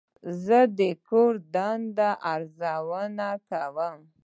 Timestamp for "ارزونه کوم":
2.33-3.99